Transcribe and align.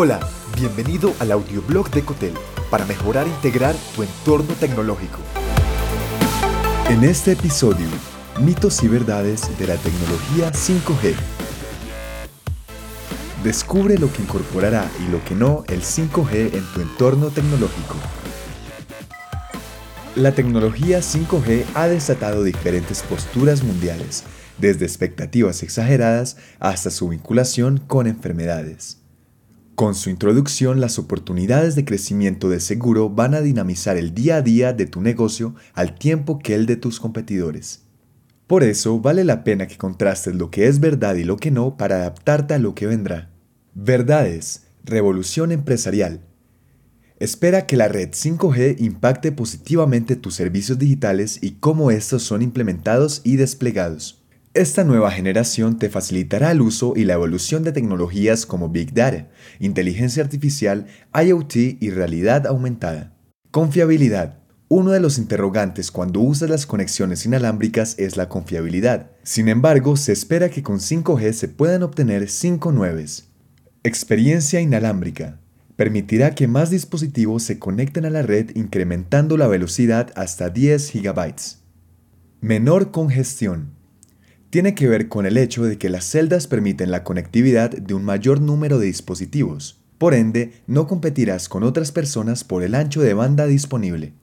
Hola, 0.00 0.20
bienvenido 0.56 1.12
al 1.18 1.32
audioblog 1.32 1.90
de 1.90 2.04
Cotel 2.04 2.32
para 2.70 2.86
mejorar 2.86 3.26
e 3.26 3.30
integrar 3.30 3.74
tu 3.96 4.04
entorno 4.04 4.54
tecnológico. 4.54 5.18
En 6.88 7.02
este 7.02 7.32
episodio, 7.32 7.88
mitos 8.40 8.80
y 8.84 8.86
verdades 8.86 9.58
de 9.58 9.66
la 9.66 9.74
tecnología 9.74 10.52
5G. 10.52 11.16
Descubre 13.42 13.98
lo 13.98 14.12
que 14.12 14.22
incorporará 14.22 14.88
y 15.04 15.10
lo 15.10 15.20
que 15.24 15.34
no 15.34 15.64
el 15.66 15.82
5G 15.82 16.54
en 16.54 16.64
tu 16.72 16.80
entorno 16.80 17.30
tecnológico. 17.30 17.96
La 20.14 20.30
tecnología 20.30 21.00
5G 21.00 21.64
ha 21.74 21.88
desatado 21.88 22.44
diferentes 22.44 23.02
posturas 23.02 23.64
mundiales, 23.64 24.22
desde 24.58 24.84
expectativas 24.84 25.64
exageradas 25.64 26.36
hasta 26.60 26.90
su 26.90 27.08
vinculación 27.08 27.78
con 27.78 28.06
enfermedades. 28.06 28.98
Con 29.78 29.94
su 29.94 30.10
introducción, 30.10 30.80
las 30.80 30.98
oportunidades 30.98 31.76
de 31.76 31.84
crecimiento 31.84 32.48
de 32.48 32.58
seguro 32.58 33.10
van 33.10 33.32
a 33.34 33.40
dinamizar 33.40 33.96
el 33.96 34.12
día 34.12 34.38
a 34.38 34.42
día 34.42 34.72
de 34.72 34.86
tu 34.86 35.00
negocio 35.00 35.54
al 35.72 35.94
tiempo 35.94 36.40
que 36.40 36.56
el 36.56 36.66
de 36.66 36.74
tus 36.74 36.98
competidores. 36.98 37.84
Por 38.48 38.64
eso 38.64 38.98
vale 38.98 39.22
la 39.22 39.44
pena 39.44 39.68
que 39.68 39.76
contrastes 39.76 40.34
lo 40.34 40.50
que 40.50 40.66
es 40.66 40.80
verdad 40.80 41.14
y 41.14 41.22
lo 41.22 41.36
que 41.36 41.52
no 41.52 41.76
para 41.76 41.98
adaptarte 41.98 42.54
a 42.54 42.58
lo 42.58 42.74
que 42.74 42.88
vendrá. 42.88 43.30
Verdades. 43.72 44.64
Revolución 44.82 45.52
empresarial. 45.52 46.22
Espera 47.20 47.66
que 47.66 47.76
la 47.76 47.86
red 47.86 48.08
5G 48.08 48.80
impacte 48.80 49.30
positivamente 49.30 50.16
tus 50.16 50.34
servicios 50.34 50.80
digitales 50.80 51.38
y 51.40 51.52
cómo 51.52 51.92
estos 51.92 52.24
son 52.24 52.42
implementados 52.42 53.20
y 53.22 53.36
desplegados. 53.36 54.17
Esta 54.58 54.82
nueva 54.82 55.12
generación 55.12 55.78
te 55.78 55.88
facilitará 55.88 56.50
el 56.50 56.62
uso 56.62 56.94
y 56.96 57.04
la 57.04 57.14
evolución 57.14 57.62
de 57.62 57.70
tecnologías 57.70 58.44
como 58.44 58.70
Big 58.70 58.92
Data, 58.92 59.28
inteligencia 59.60 60.20
artificial, 60.20 60.88
IoT 61.14 61.54
y 61.78 61.90
realidad 61.90 62.44
aumentada. 62.44 63.16
Confiabilidad. 63.52 64.40
Uno 64.66 64.90
de 64.90 64.98
los 64.98 65.16
interrogantes 65.16 65.92
cuando 65.92 66.18
usas 66.18 66.50
las 66.50 66.66
conexiones 66.66 67.24
inalámbricas 67.24 67.94
es 67.98 68.16
la 68.16 68.28
confiabilidad. 68.28 69.12
Sin 69.22 69.48
embargo, 69.48 69.96
se 69.96 70.10
espera 70.10 70.48
que 70.48 70.64
con 70.64 70.80
5G 70.80 71.34
se 71.34 71.46
puedan 71.46 71.84
obtener 71.84 72.28
5 72.28 72.72
nueves. 72.72 73.28
Experiencia 73.84 74.60
inalámbrica 74.60 75.38
permitirá 75.76 76.34
que 76.34 76.48
más 76.48 76.70
dispositivos 76.70 77.44
se 77.44 77.60
conecten 77.60 78.06
a 78.06 78.10
la 78.10 78.22
red 78.22 78.50
incrementando 78.56 79.36
la 79.36 79.46
velocidad 79.46 80.10
hasta 80.16 80.50
10 80.50 80.94
GB. 80.94 81.34
Menor 82.40 82.90
congestión. 82.90 83.77
Tiene 84.50 84.74
que 84.74 84.88
ver 84.88 85.08
con 85.08 85.26
el 85.26 85.36
hecho 85.36 85.64
de 85.64 85.76
que 85.76 85.90
las 85.90 86.06
celdas 86.06 86.46
permiten 86.46 86.90
la 86.90 87.04
conectividad 87.04 87.70
de 87.70 87.92
un 87.92 88.02
mayor 88.02 88.40
número 88.40 88.78
de 88.78 88.86
dispositivos. 88.86 89.82
Por 89.98 90.14
ende, 90.14 90.52
no 90.66 90.86
competirás 90.86 91.50
con 91.50 91.64
otras 91.64 91.92
personas 91.92 92.44
por 92.44 92.62
el 92.62 92.74
ancho 92.74 93.02
de 93.02 93.12
banda 93.12 93.46
disponible. 93.46 94.14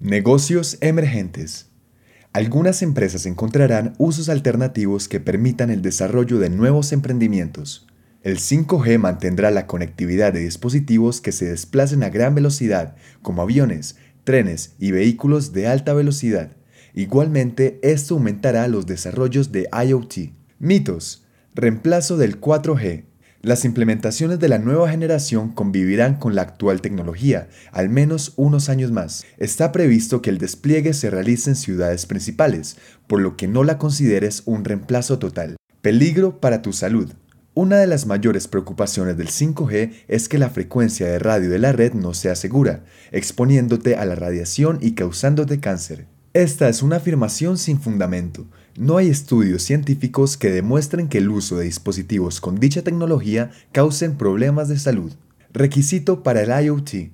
Negocios 0.00 0.78
emergentes. 0.80 1.66
Algunas 2.32 2.80
empresas 2.80 3.26
encontrarán 3.26 3.92
usos 3.98 4.30
alternativos 4.30 5.06
que 5.06 5.20
permitan 5.20 5.70
el 5.70 5.82
desarrollo 5.82 6.38
de 6.38 6.48
nuevos 6.48 6.92
emprendimientos. 6.92 7.86
El 8.22 8.38
5G 8.38 8.98
mantendrá 8.98 9.50
la 9.50 9.66
conectividad 9.66 10.32
de 10.32 10.40
dispositivos 10.40 11.20
que 11.20 11.30
se 11.30 11.44
desplacen 11.44 12.02
a 12.02 12.08
gran 12.08 12.34
velocidad, 12.34 12.96
como 13.20 13.42
aviones, 13.42 13.96
trenes 14.24 14.76
y 14.78 14.92
vehículos 14.92 15.52
de 15.52 15.66
alta 15.68 15.92
velocidad. 15.92 16.56
Igualmente, 16.94 17.80
esto 17.82 18.14
aumentará 18.14 18.68
los 18.68 18.86
desarrollos 18.86 19.50
de 19.50 19.68
IoT. 19.72 20.32
Mitos. 20.60 21.26
Reemplazo 21.52 22.16
del 22.16 22.40
4G. 22.40 23.04
Las 23.42 23.64
implementaciones 23.64 24.38
de 24.38 24.48
la 24.48 24.58
nueva 24.58 24.88
generación 24.88 25.50
convivirán 25.50 26.14
con 26.18 26.34
la 26.34 26.42
actual 26.42 26.80
tecnología, 26.80 27.48
al 27.72 27.90
menos 27.90 28.32
unos 28.36 28.68
años 28.68 28.92
más. 28.92 29.26
Está 29.38 29.72
previsto 29.72 30.22
que 30.22 30.30
el 30.30 30.38
despliegue 30.38 30.94
se 30.94 31.10
realice 31.10 31.50
en 31.50 31.56
ciudades 31.56 32.06
principales, 32.06 32.76
por 33.06 33.20
lo 33.20 33.36
que 33.36 33.48
no 33.48 33.64
la 33.64 33.76
consideres 33.76 34.44
un 34.46 34.64
reemplazo 34.64 35.18
total. 35.18 35.56
Peligro 35.82 36.40
para 36.40 36.62
tu 36.62 36.72
salud. 36.72 37.12
Una 37.54 37.76
de 37.76 37.86
las 37.86 38.06
mayores 38.06 38.48
preocupaciones 38.48 39.16
del 39.16 39.28
5G 39.28 39.92
es 40.08 40.28
que 40.28 40.38
la 40.38 40.48
frecuencia 40.48 41.06
de 41.06 41.18
radio 41.18 41.50
de 41.50 41.58
la 41.58 41.72
red 41.72 41.92
no 41.92 42.14
sea 42.14 42.36
segura, 42.36 42.84
exponiéndote 43.12 43.96
a 43.96 44.04
la 44.06 44.14
radiación 44.14 44.78
y 44.80 44.92
causándote 44.92 45.60
cáncer. 45.60 46.13
Esta 46.34 46.68
es 46.68 46.82
una 46.82 46.96
afirmación 46.96 47.56
sin 47.58 47.80
fundamento. 47.80 48.44
No 48.76 48.96
hay 48.96 49.06
estudios 49.06 49.62
científicos 49.62 50.36
que 50.36 50.50
demuestren 50.50 51.06
que 51.06 51.18
el 51.18 51.28
uso 51.28 51.58
de 51.58 51.66
dispositivos 51.66 52.40
con 52.40 52.58
dicha 52.58 52.82
tecnología 52.82 53.52
causen 53.70 54.16
problemas 54.16 54.68
de 54.68 54.76
salud. 54.80 55.12
Requisito 55.52 56.24
para 56.24 56.42
el 56.42 56.66
IoT. 56.66 57.12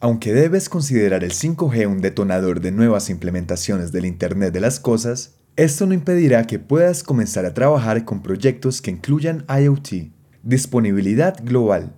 Aunque 0.00 0.32
debes 0.32 0.70
considerar 0.70 1.22
el 1.22 1.32
5G 1.32 1.86
un 1.86 2.00
detonador 2.00 2.62
de 2.62 2.72
nuevas 2.72 3.10
implementaciones 3.10 3.92
del 3.92 4.06
Internet 4.06 4.54
de 4.54 4.60
las 4.60 4.80
Cosas, 4.80 5.34
esto 5.56 5.84
no 5.84 5.92
impedirá 5.92 6.46
que 6.46 6.58
puedas 6.58 7.02
comenzar 7.02 7.44
a 7.44 7.52
trabajar 7.52 8.06
con 8.06 8.22
proyectos 8.22 8.80
que 8.80 8.90
incluyan 8.90 9.44
IoT. 9.50 10.10
Disponibilidad 10.44 11.36
global. 11.44 11.94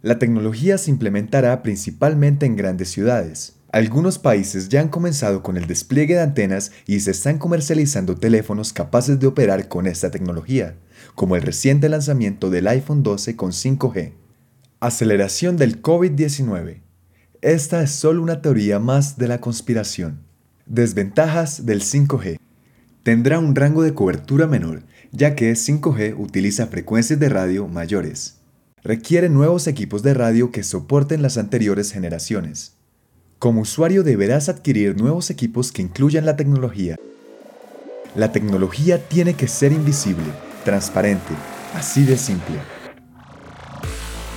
La 0.00 0.18
tecnología 0.18 0.78
se 0.78 0.90
implementará 0.90 1.62
principalmente 1.62 2.46
en 2.46 2.56
grandes 2.56 2.88
ciudades. 2.88 3.57
Algunos 3.70 4.18
países 4.18 4.70
ya 4.70 4.80
han 4.80 4.88
comenzado 4.88 5.42
con 5.42 5.58
el 5.58 5.66
despliegue 5.66 6.14
de 6.14 6.22
antenas 6.22 6.72
y 6.86 7.00
se 7.00 7.10
están 7.10 7.36
comercializando 7.36 8.14
teléfonos 8.14 8.72
capaces 8.72 9.20
de 9.20 9.26
operar 9.26 9.68
con 9.68 9.86
esta 9.86 10.10
tecnología, 10.10 10.76
como 11.14 11.36
el 11.36 11.42
reciente 11.42 11.90
lanzamiento 11.90 12.48
del 12.48 12.66
iPhone 12.66 13.02
12 13.02 13.36
con 13.36 13.52
5G. 13.52 14.14
Aceleración 14.80 15.58
del 15.58 15.82
COVID-19. 15.82 16.80
Esta 17.42 17.82
es 17.82 17.90
solo 17.90 18.22
una 18.22 18.40
teoría 18.40 18.78
más 18.78 19.18
de 19.18 19.28
la 19.28 19.40
conspiración. 19.40 20.22
Desventajas 20.64 21.66
del 21.66 21.82
5G 21.82 22.38
tendrá 23.02 23.38
un 23.38 23.54
rango 23.54 23.82
de 23.82 23.92
cobertura 23.92 24.46
menor, 24.46 24.82
ya 25.12 25.34
que 25.34 25.52
5G 25.52 26.14
utiliza 26.18 26.68
frecuencias 26.68 27.20
de 27.20 27.28
radio 27.28 27.68
mayores. 27.68 28.38
Requiere 28.82 29.28
nuevos 29.28 29.66
equipos 29.66 30.02
de 30.02 30.14
radio 30.14 30.52
que 30.52 30.62
soporten 30.62 31.20
las 31.20 31.36
anteriores 31.36 31.92
generaciones. 31.92 32.77
Como 33.38 33.62
usuario 33.62 34.02
deberás 34.02 34.48
adquirir 34.48 35.00
nuevos 35.00 35.30
equipos 35.30 35.72
que 35.72 35.82
incluyan 35.82 36.26
la 36.26 36.36
tecnología. 36.36 36.96
La 38.14 38.32
tecnología 38.32 39.08
tiene 39.08 39.34
que 39.34 39.48
ser 39.48 39.72
invisible, 39.72 40.26
transparente, 40.64 41.34
así 41.74 42.04
de 42.04 42.16
simple. 42.16 42.58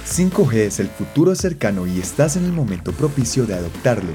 5G 0.07 0.53
es 0.55 0.79
el 0.79 0.87
futuro 0.87 1.35
cercano 1.35 1.87
y 1.87 1.99
estás 1.99 2.35
en 2.35 2.45
el 2.45 2.51
momento 2.51 2.91
propicio 2.91 3.45
de 3.45 3.53
adoptarlo 3.53 4.11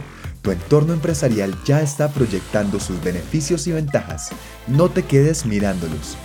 tu 0.47 0.53
entorno 0.53 0.93
empresarial 0.93 1.59
ya 1.65 1.83
está 1.83 2.09
proyectando 2.09 2.79
sus 2.79 3.03
beneficios 3.03 3.67
y 3.67 3.73
ventajas. 3.73 4.31
No 4.69 4.89
te 4.89 5.03
quedes 5.03 5.45
mirándolos. 5.45 6.17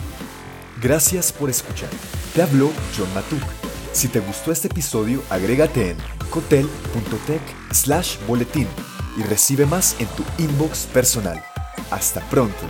Gracias 0.79 1.31
por 1.31 1.49
escuchar. 1.49 1.89
Te 2.35 2.43
habló 2.43 2.69
John 2.95 3.11
Matuk. 3.15 3.70
Si 3.93 4.07
te 4.07 4.19
gustó 4.19 4.51
este 4.51 4.67
episodio, 4.67 5.21
agrégate 5.29 5.91
en 5.91 5.97
cotel.tech 6.29 7.41
slash 7.71 8.17
boletín 8.25 8.67
y 9.17 9.23
recibe 9.23 9.65
más 9.65 9.95
en 9.99 10.07
tu 10.07 10.23
inbox 10.41 10.85
personal. 10.85 11.43
Hasta 11.91 12.21
pronto. 12.29 12.65